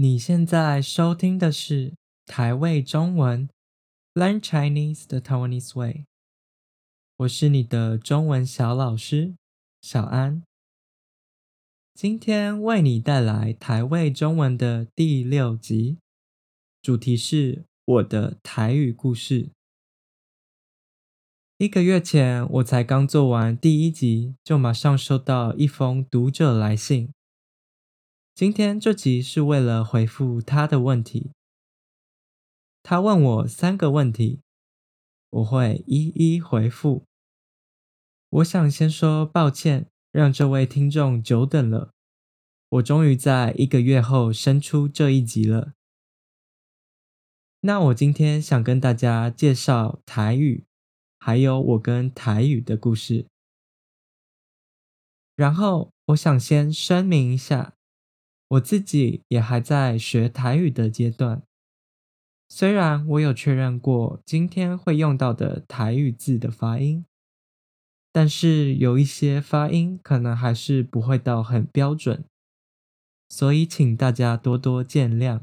[0.00, 3.48] 你现在收听的是台味中文
[4.14, 6.04] Learn Chinese the Taiwanese Way，
[7.16, 9.34] 我是你的中文小老师
[9.82, 10.44] 小安，
[11.94, 15.98] 今天为你带来台味中文的第六集，
[16.80, 19.50] 主题是我的台语故事。
[21.56, 27.12] 一个月前，我才刚做完第一集，就马上收到一封读者来信。
[28.38, 31.32] 今天这集是为了回复他的问题。
[32.84, 34.42] 他问我三个问题，
[35.28, 37.04] 我会一一回复。
[38.28, 41.90] 我想先说抱歉，让这位听众久等了。
[42.68, 45.72] 我终于在一个月后生出这一集了。
[47.62, 50.64] 那我今天想跟大家介绍台语。
[51.18, 53.26] 还有我跟台语的故事。
[55.34, 57.74] 然后，我想先声明一下，
[58.48, 61.42] 我自己也还在学台语的阶段。
[62.48, 67.04] 虽然我有确认过今天会用到的台语字的发音，
[68.10, 72.24] 但是有一些发音可能还是不会到很标准，
[73.28, 75.42] 所以请大家多多见谅。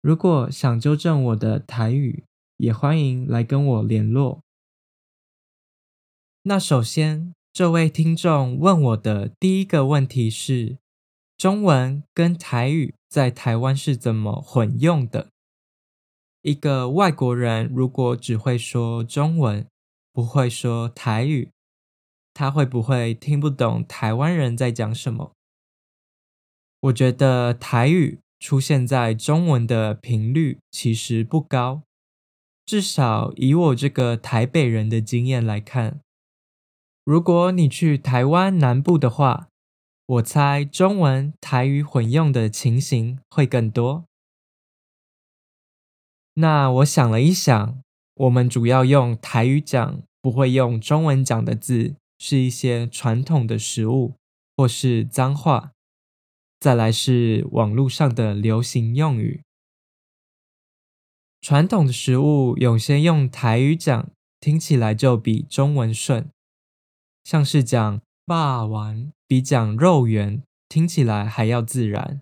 [0.00, 2.22] 如果想纠正我的台语，
[2.58, 4.40] 也欢迎来跟我联络。
[6.44, 10.78] 那首先，这位听众问我的第一个问题是：
[11.38, 15.28] 中文跟台语在台湾是怎么混用的？
[16.40, 19.66] 一个外国人如果只会说中文，
[20.12, 21.50] 不会说台语，
[22.32, 25.32] 他会不会听不懂台湾人在讲什么？
[26.80, 31.82] 我觉得台语出现在中文的频率其实不高。
[32.64, 36.00] 至少以我这个台北人的经验来看，
[37.04, 39.48] 如果你去台湾南部的话，
[40.06, 44.04] 我猜中文台语混用的情形会更多。
[46.34, 47.82] 那我想了一想，
[48.14, 54.14] 我们主要用台语讲，不会用中文讲的字，是一些传统的食物
[54.56, 55.72] 或是脏话，
[56.60, 59.42] 再来是网络上的流行用语。
[61.40, 66.30] 传统的食物有些用台语讲，听起来就比中文顺，
[67.24, 72.20] 像是讲“霸王”比讲“肉圆”听起来还要自然，“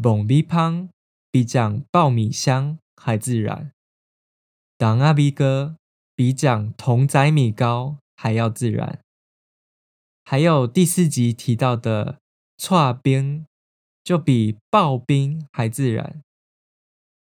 [0.00, 0.88] 爆米香”
[1.30, 3.72] 比讲“爆米香”还自然
[4.78, 5.76] ，“当阿米哥”
[6.14, 9.00] 比讲“筒仔米糕”还要自然，
[10.22, 12.20] 还有第四集提到的
[12.56, 13.46] “剉冰”
[14.04, 16.22] 就比“刨冰”还自然。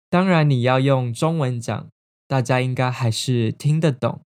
[0.09, 1.89] 当然，你要用中文讲，
[2.27, 4.21] 大家应该还是听得懂，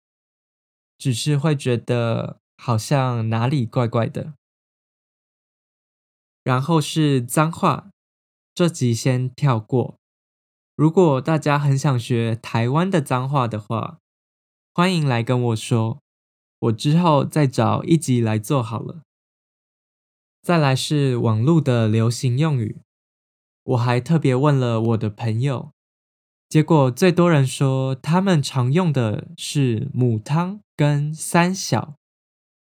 [0.98, 4.34] 只是会觉得好像哪里怪怪的。
[6.42, 7.90] 然后是脏话，
[8.54, 9.96] 这集先跳过。
[10.76, 13.98] 如果大家很想学台湾的脏话的话，
[14.74, 16.00] 欢迎来跟我说，
[16.58, 19.02] 我之后再找一集来做好了。
[20.42, 22.80] 再来是网络的流行用语。
[23.64, 25.72] 我还特别问了我的朋友，
[26.48, 31.96] 结果最多人说他们常用的是“母汤”跟“三小”。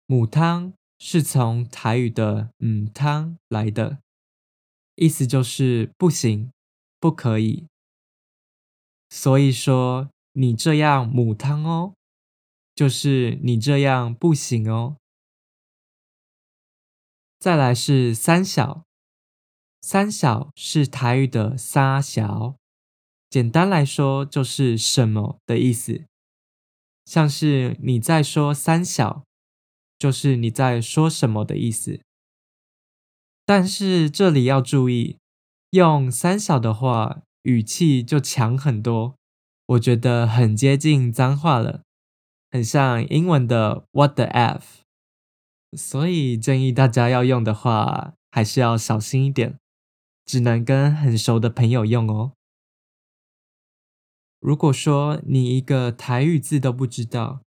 [0.07, 3.99] 母汤是从台语的“母汤”来的，
[4.95, 6.53] 意思就是不行、
[7.01, 7.67] 不可以。
[9.11, 11.95] 所以说你这样母汤哦，
[12.75, 14.97] 就是你这样不行哦。
[17.39, 18.85] 再来是“三小”。
[19.83, 22.57] 三小是台语的三小，
[23.31, 26.07] 简单来说就是什么的意思。
[27.05, 29.26] 像是你在说三小，
[29.99, 32.01] 就是你在说什么的意思。
[33.45, 35.19] 但是这里要注意，
[35.71, 39.15] 用三小的话，语气就强很多，
[39.67, 41.83] 我觉得很接近脏话了，
[42.51, 44.83] 很像英文的 What the F。
[45.77, 49.59] 所以建议大家要用的话，还是要小心一点。
[50.25, 52.33] 只能跟很熟的朋友用哦。
[54.41, 57.43] 如果说你一个台语字都不知道，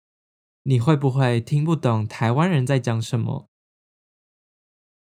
[0.69, 3.49] 你会不会听不懂台湾人在讲什么？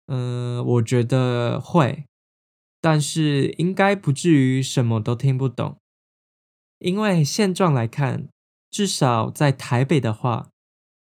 [0.08, 2.06] 嗯、我觉得会，
[2.80, 5.76] 但是应该不至于什么都听不懂。
[6.80, 8.30] 因为现状来看，
[8.70, 10.48] 至少在台北的话，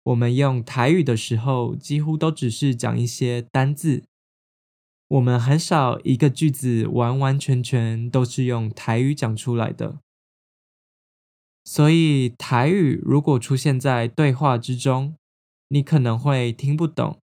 [0.01, 4.04] 我们用台语的时候，几乎都只是讲一些单字。
[5.10, 10.00] 我们很少一个句子完完全全都是用台语讲出来的，
[11.71, 15.13] 所以台语如果出现在对话之中，
[15.68, 17.19] 你可能会听不懂。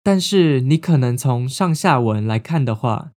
[0.00, 3.10] 但是你可能从上下文来看的话，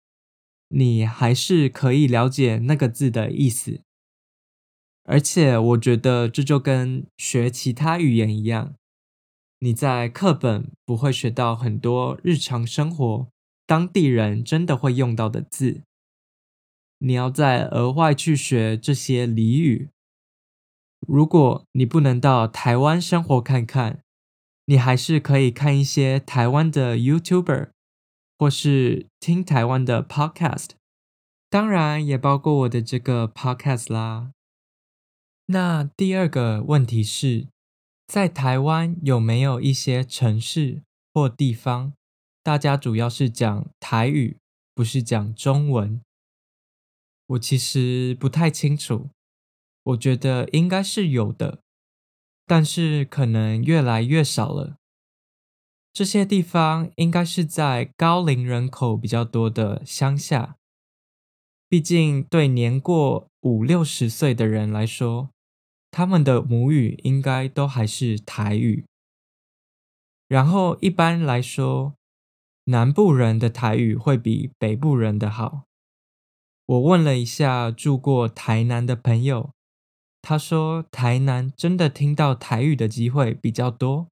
[0.69, 3.81] 你还是可以了解那个字的意思。
[5.03, 8.73] 而且我觉得这就跟学其他语言一样，
[9.59, 13.27] 你在课本不会学到很多日常生活
[13.67, 15.83] 当地人真的会用到的字，
[16.97, 19.89] 你要再额外去学这些俚语。
[21.07, 24.01] 如果你不能到台湾生活看看，
[24.65, 27.69] 你还是可以看一些台湾的 YouTuber，
[28.37, 30.71] 或是听台湾的 Podcast，
[31.49, 34.31] 当然也包括我的这个 Podcast 啦。
[35.47, 37.47] 那第二个问题是，
[38.07, 40.81] 在台湾有没有一些城市
[41.13, 41.93] 或地方，
[42.41, 44.37] 大家主要是讲台语，
[44.73, 46.01] 不是讲中文？
[47.27, 49.09] 我其实不太清楚，
[49.85, 51.61] 我觉得应该是有的，
[52.45, 54.77] 但是可能越来越少了。
[55.93, 60.57] 这些地方应该是在高龄人口比较多的乡下，
[61.69, 65.29] 毕竟对年过五六十岁的人来说，
[65.91, 68.85] 他们的母语应该都还是台语，
[70.27, 71.93] 然后一般来说，
[72.65, 75.63] 南部人的台语会比北部人的好。
[76.65, 79.51] 我问了一下住过台南的朋友，
[80.27, 84.07] 他说台南真的听到台语的机会比较多，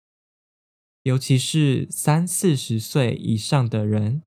[1.01, 4.21] 尤其是三四十岁以上的人，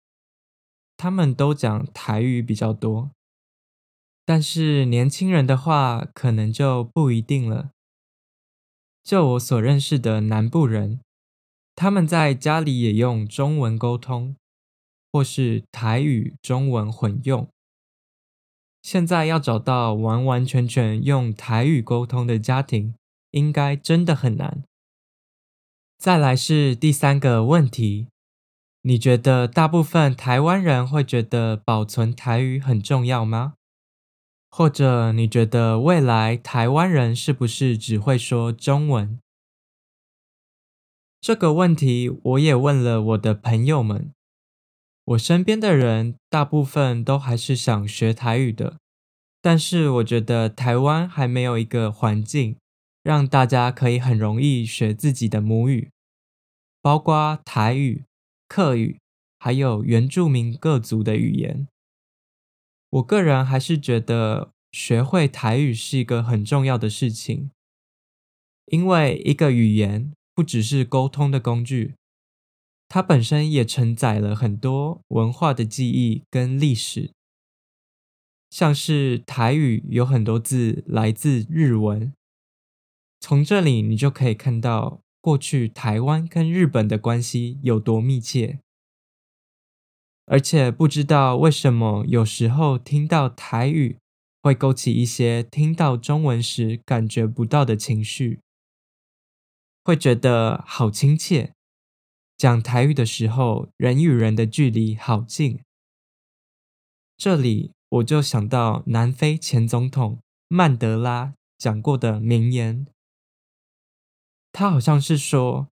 [0.96, 3.12] 他们都讲台语比较多。
[4.24, 7.70] 但是年轻人的话，可能就不一定了。
[9.04, 10.98] 就我所认识的南部人，
[11.76, 14.34] 他们在家里也用中文沟通，
[15.12, 17.48] 或是台语、中文混用。
[18.86, 22.94] 现在要找到完完全全用台语沟通的家庭，
[23.32, 24.62] 应该真的很难。
[25.98, 28.06] 再来是第三个问题，
[28.82, 33.54] 你觉得大部分台湾人会觉得保存台语很重要吗？
[34.48, 39.18] 或者你觉得未来台湾人是不是只会说中文？
[41.20, 44.12] 这个问题我也问了我的朋友们，
[45.06, 48.78] 我身边的人大部分都还是想学台语的，
[49.40, 52.56] 但是我觉得台湾还没有一个环境
[53.04, 55.92] 让大家可以很容易学自己的母语，
[56.82, 58.04] 包括台语、
[58.48, 58.98] 客语，
[59.38, 61.68] 还有原住民各族的语言。
[62.90, 67.52] 我个人还是觉得学会台语是一个很重要的事情，
[68.66, 71.94] 因为一个语言不只是沟通的工具，
[72.88, 77.12] 它本身也承载了很多文化的记忆跟历史。
[78.48, 82.12] 像是台语有很多字来自日文，
[83.20, 88.60] 从这里你就可以看到过去台湾跟日本的关系有多密切。
[90.26, 93.98] 而且不知道为什么，有时候听到台语
[94.42, 98.40] 会勾起一些听到中文时感觉不到的情绪，
[99.82, 101.55] 会觉得好亲切。
[102.36, 105.60] 讲台语的时候，人与人的距离好近。
[107.16, 112.86] 这里我就想到南非前总统曼德拉讲过的名言，
[114.52, 115.68] 他好像是说：“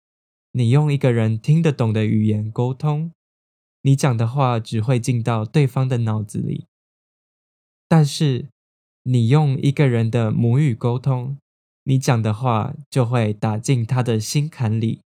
[0.54, 3.12] 你用一个人听得懂的语言沟通。”
[3.84, 6.68] 你讲的话只会进到对方的脑子里，
[7.88, 8.50] 但是
[9.02, 11.40] 你用一个人的母语沟通，
[11.86, 15.02] 你讲的话就会打进他的心坎里。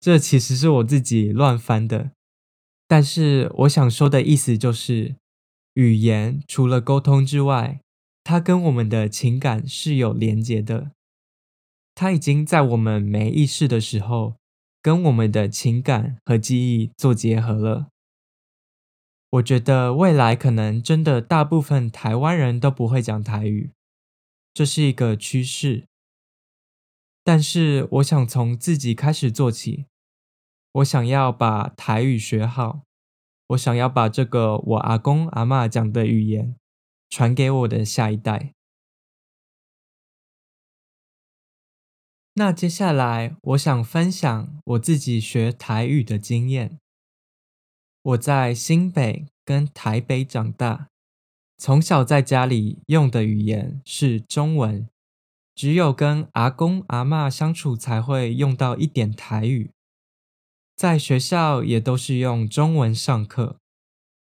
[0.00, 2.12] 这其实是我自己乱翻的，
[2.86, 5.16] 但是我想说的意思就是，
[5.74, 7.80] 语言除了沟通之外，
[8.24, 10.92] 它跟我们的情感是有连结的，
[11.94, 14.34] 它已经在我们没意识的时候。
[14.80, 17.88] 跟我们的情感和记忆做结合了。
[19.28, 23.72] 我觉得未来可能真的大部分台湾人都不会讲台语，
[24.54, 25.87] 这是一个趋势。
[27.22, 29.86] 但是我想从自己开始做起，
[30.72, 32.82] 我想要把台语学好，
[33.48, 36.56] 我想要把这个我阿公阿嬷讲的语言
[37.10, 38.54] 传给我的下一代。
[42.34, 46.78] 那接下来，我想分享我自己学台语的经验。
[48.00, 50.88] 我在新北跟台北长大，
[51.56, 54.88] 从小在家里用的语言是中文，
[55.58, 59.72] 只有跟阿公阿嬷相处才会用到一点台语。
[60.76, 63.58] 在学校也都是用中文上课，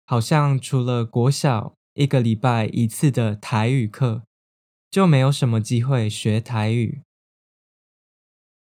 [0.07, 4.23] 好像除了国小一个礼拜一次的台语课，
[4.89, 7.03] 就没有什么机会学台语。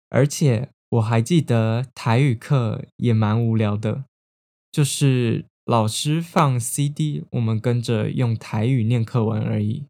[0.09, 4.05] 而且我还记得台语课也蛮无聊的，
[4.71, 9.87] 就是老师放 CD，我们跟着用台语念课文而已。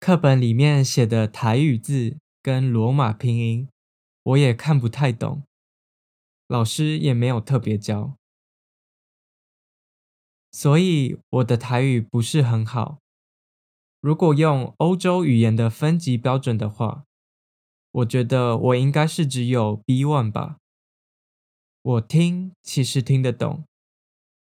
[0.00, 3.68] 课本里面写的台语字跟罗马拼音，
[4.22, 5.42] 我也看不太懂，
[6.46, 8.14] 老师也没有特别教，
[10.52, 12.98] 所以我的台语不是很好。
[14.00, 17.04] 如果用欧洲语言的分级标准的话，
[17.90, 20.58] 我觉得我应该是只有 B1 吧。
[21.82, 23.64] 我听其实听得懂，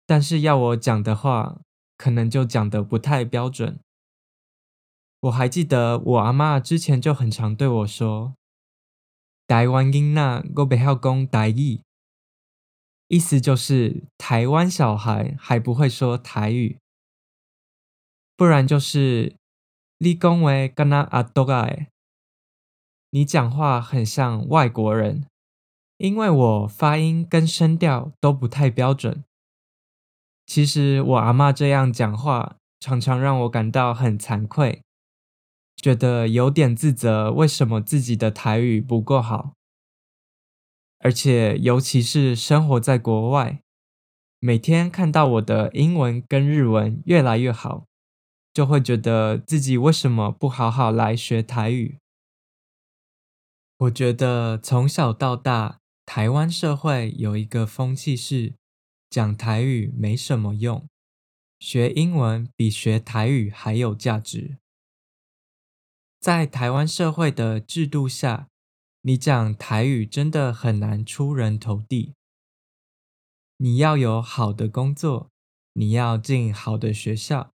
[0.06, 1.60] 但是要我讲的话，
[1.98, 3.78] 可能就讲得不太标准。
[5.22, 8.34] 我还记得我阿嬷之前就很常对我说
[9.46, 11.80] ：“台湾囡仔还不晓讲台语”，
[13.06, 16.78] 意思就是台湾小孩还不会说台语，
[18.36, 19.36] 不然就是
[19.98, 21.86] 你讲话跟那阿多爱，
[23.10, 25.26] 你讲话很像外国人，
[25.98, 29.22] 因为我发音跟声调都不太标准。
[30.46, 34.82] 其实我阿嬷这样讲话，常常让我感到很惭愧。
[35.76, 39.54] 觉得有点自责，为什么自己的台语不够好？
[40.98, 43.60] 而且，尤其是生活在国外，
[44.38, 47.86] 每天看到我的英文跟日文越来越好，
[48.54, 51.98] 就会觉得自己为什么不好好来学台语？
[53.78, 58.54] 我觉得从小到大，台湾社会有一个风气是
[59.10, 60.86] 讲台语没什么用，
[61.58, 64.58] 学英文比学台语还有价值。
[66.22, 68.46] 在台湾社会的制度下，
[69.00, 72.14] 你讲台语真的很难出人头地。
[73.56, 75.32] 你要有好的工作，
[75.72, 77.50] 你要进好的学校，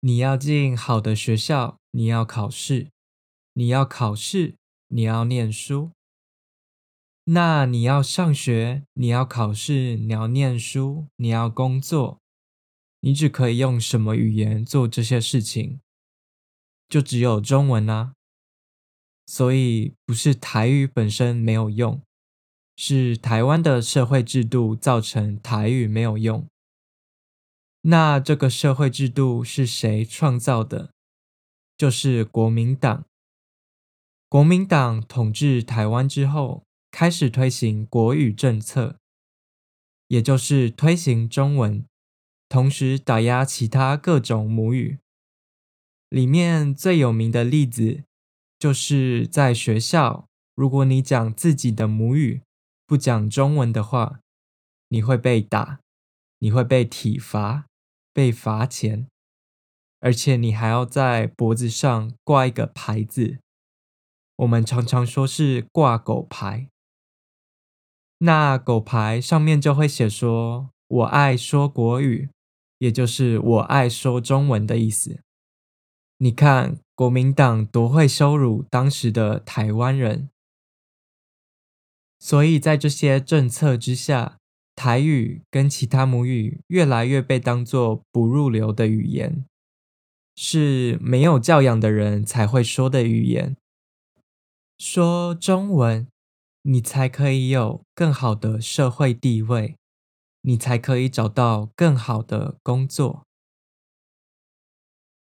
[0.00, 2.88] 你要进好的学校，你要考试，
[3.52, 4.54] 你要考试，
[4.88, 5.90] 你要念书。
[7.24, 12.18] 那你要上学，你要考试，你要念书，你要工作，
[13.00, 15.80] 你只可以用什么语言做这些事情？
[16.94, 18.12] 就只有中文啊，
[19.26, 22.00] 所以不是台语本身没有用，
[22.76, 26.46] 是台湾的社会制度造成台语没有用。
[27.80, 30.92] 那这个社会制度是谁创造的？
[31.76, 33.04] 就是国民党。
[34.28, 39.00] 国民党统治台湾之后，开始推行国语政策，
[40.06, 41.84] 也就是推行中文，
[42.48, 45.00] 同时打压其他各种母语。
[46.14, 48.04] 里面最有名的例子，
[48.56, 52.40] 就是在学校，如果你讲自己的母语，
[52.86, 54.20] 不讲中文的话，
[54.90, 55.80] 你会被打，
[56.38, 57.66] 你会被体罚，
[58.12, 59.08] 被罚钱，
[59.98, 63.40] 而且你还要在脖子上挂一个牌子，
[64.36, 66.68] 我们常常说是挂狗牌。
[68.18, 72.28] 那狗牌上面就会写说“我爱说国语”，
[72.78, 75.23] 也就是“我爱说中文”的意思。
[76.18, 80.30] 你看国民党多会羞辱当时的台湾人，
[82.18, 84.38] 所以在这些政策之下，
[84.76, 89.44] 台语跟其他母语越来越被当作不入流的语言，
[90.36, 93.56] 是没有教养的人才会说的语言。
[94.78, 96.06] 说中文，
[96.62, 99.76] 你才可以有更好的社会地位，
[100.42, 103.23] 你才可以找到更好的工作。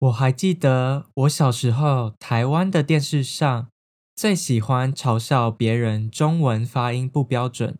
[0.01, 3.69] 我还记得我小时候，台湾的电视上
[4.15, 7.77] 最喜欢嘲笑别人中文发音不标准，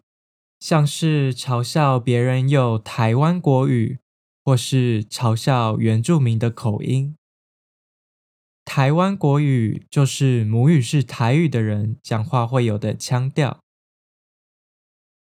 [0.60, 3.98] 像是嘲笑别人有台湾国语，
[4.46, 7.16] 或是嘲笑原住民的口音。
[8.64, 13.58] 台湾国语就是母语是台语的人讲话会有的腔调。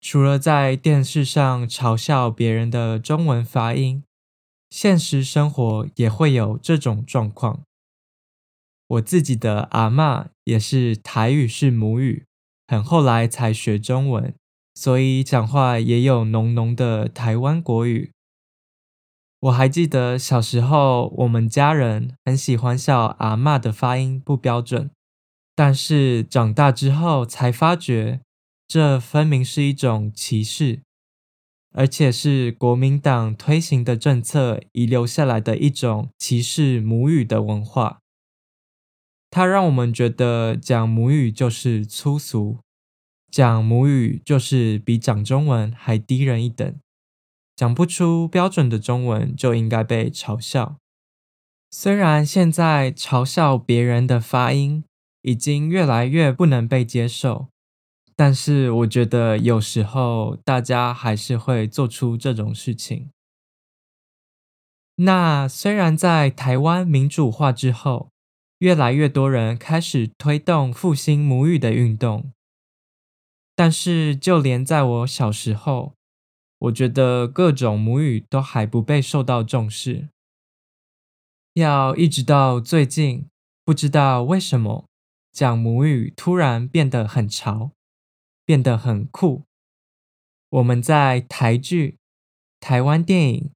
[0.01, 4.03] 除了在电视上嘲笑别人的中文发音，
[4.71, 7.63] 现实生活也会有这种状况。
[8.87, 12.25] 我自己的阿嬷也是台语是母语，
[12.67, 14.35] 很后来才学中文，
[14.75, 18.13] 所以讲话也有浓浓的台湾国语。
[19.41, 24.91] 我还记得小时候，我们家人很喜欢笑阿嬷的发音不标准，
[25.55, 28.21] 但是长大之后才发觉，
[28.67, 30.81] 这分明是一种歧视。
[31.73, 37.99] 而且是国民党推行的政策遗留下来的一种歧视母语的文化，
[39.31, 42.59] 它让我们觉得讲母语就是粗俗，
[43.31, 46.75] 讲母语就是比讲中文还低人一等，
[47.55, 50.77] 讲不出标准的中文就应该被嘲笑。
[51.71, 54.85] 虽然现在嘲笑别人的发音
[55.21, 57.49] 已经越来越不能被接受。
[58.19, 63.11] 但是我觉得有时候大家还是会做出这种事情。
[64.97, 68.11] 那虽然在台湾民主化之后，
[68.59, 72.33] 越来越多人开始推动复兴母语的运动，
[73.55, 75.95] 但是就连在我小时候，
[76.59, 80.09] 我觉得各种母语都还不被受到重视。
[81.53, 83.29] 要一直到最近，
[83.65, 84.87] 不知道为什么
[85.31, 87.71] 讲母语突然变得很潮。
[88.49, 89.45] 变得很酷。
[90.49, 91.99] 我们在台剧、
[92.59, 93.51] 台湾电影、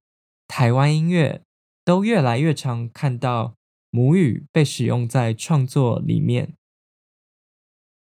[0.47, 1.41] 台湾音乐
[1.83, 3.55] 都越来越常看到
[3.89, 6.53] 母语被使用在创作里面。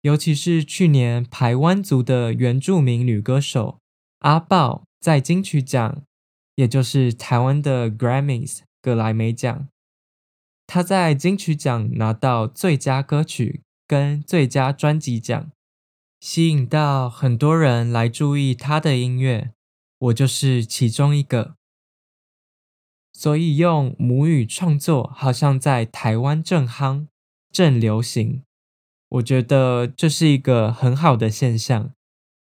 [0.01, 3.79] 尤其是去年排湾族的原住民女歌手
[4.19, 6.03] 阿爆在金曲奖，
[6.55, 9.69] 也就是台湾的 Grammys 格莱美奖，
[10.67, 15.49] 她在金曲奖拿到最佳歌曲跟最佳专辑奖。
[16.21, 19.53] 吸引到很多人来注意他的音乐，
[19.97, 21.55] 我就是其中一个。
[23.11, 27.07] 所以用母语创作好像在台湾正夯、
[27.51, 28.43] 正流行，
[29.09, 31.91] 我觉得这是一个很好的现象，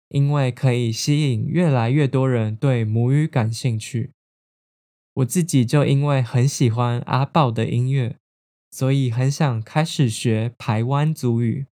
[0.09, 4.11] 因为可以吸引越来越多人对母语感兴趣。
[5.13, 8.17] 我自己就因为很喜欢阿爆的音乐，
[8.71, 11.67] 所以很想开始学排湾族语。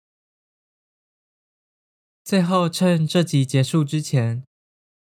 [2.24, 4.44] 最后，趁这集结束之前，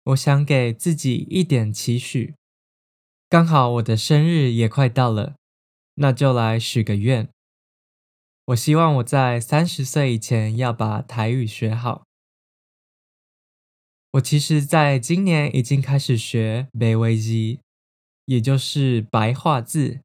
[0.05, 2.35] 我想给自己一点期许。
[3.29, 5.37] 刚好我的生日也快到了，
[5.97, 7.29] 那就来许个愿。
[8.47, 12.05] 我希望我在三十岁以前要把台语学好。
[14.13, 17.59] 我其实在今年已经开始学白话字，
[18.25, 20.01] 也就是白话字。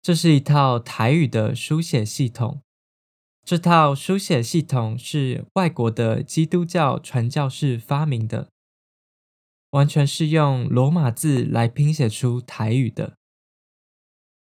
[0.00, 2.62] 这是一套台语的书写系统。
[3.44, 8.48] 这套书写系统是外国的基督教传教士发明的，
[9.70, 13.14] 完全是用罗马字来拼写出台语的。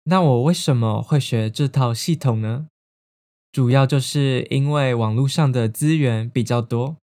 [0.04, 2.66] 那我为什么会学这套系统呢？
[3.50, 6.98] 主要就是因为网络上的资源比较多，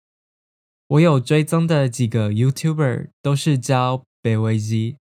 [0.86, 4.96] 我有追踪的几个 YouTuber 都是教白话字。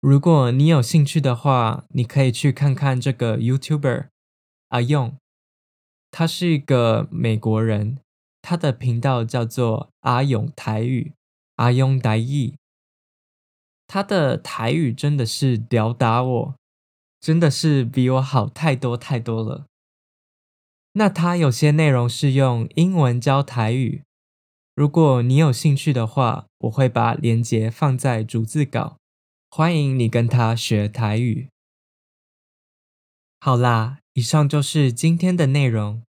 [0.00, 4.06] 如果你有兴趣的话，你可以去看看这个 YouTuber
[4.68, 5.16] 阿用。
[6.18, 7.98] 他是一个美国人，
[8.40, 11.12] 他的频道叫做阿勇台语，
[11.56, 12.56] 阿勇台语。
[13.86, 16.54] 他的台语真的是吊打我，
[17.20, 19.66] 真的是比我好太多太多了。
[20.92, 24.02] 那他有些内容是用英文教台语，
[24.74, 28.96] 如果你有兴趣的话，我会把链接放在逐字稿，
[29.50, 31.50] 欢迎你跟他学台语。
[33.38, 36.05] 好啦，以上就是今天的内容。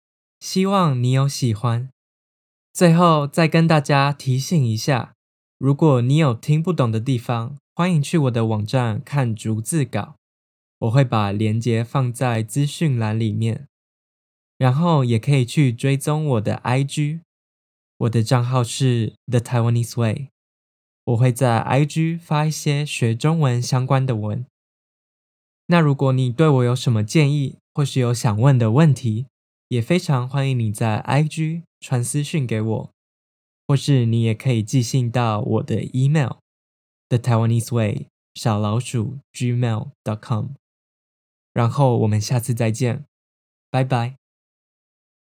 [0.42, 1.88] 希望你有喜欢。
[2.74, 5.14] 最后再跟大家提醒一下，
[5.60, 10.16] 如果你有听不懂的地方，欢迎去我的网站看逐字稿，
[10.80, 13.68] 我会把链接放在资讯栏里面。
[14.58, 17.20] 然后也可以去追踪我的 IG，
[17.98, 20.30] 我的账号是 The Taiwanese Way，
[21.04, 24.44] 我会在 IG 发一些学中文相关的文。
[25.68, 29.28] 那如果你对我有什么建议，或是有想问的问题，
[29.72, 32.92] 也非常欢迎你在 IG 传私讯给我，
[33.66, 36.40] 或是你也可以寄信到我的 email
[37.08, 40.48] The Taiwanese Way 小老鼠 gmail.com。
[41.54, 43.06] 然后我们下次再见，
[43.70, 44.21] 拜拜。